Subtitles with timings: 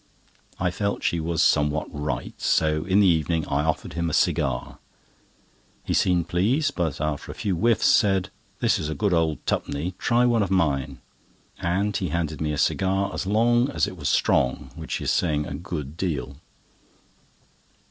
[0.59, 4.79] I felt she was somewhat right, so in the evening I offered him a cigar.
[5.83, 10.25] He seemed pleased, but, after a few whiffs, said: "This is a good old tup'ny—try
[10.25, 11.01] one of mine,"
[11.59, 15.45] and he handed me a cigar as long as it was strong, which is saying
[15.45, 16.37] a good deal.